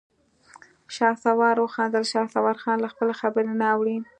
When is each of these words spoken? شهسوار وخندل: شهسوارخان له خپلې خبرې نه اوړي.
شهسوار 0.95 1.55
وخندل: 1.59 2.03
شهسوارخان 2.13 2.77
له 2.81 2.87
خپلې 2.93 3.13
خبرې 3.21 3.51
نه 3.61 3.67
اوړي. 3.73 3.97